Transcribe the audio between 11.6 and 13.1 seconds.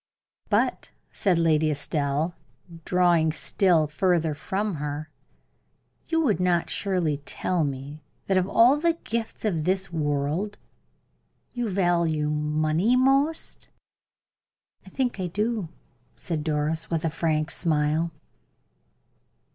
value money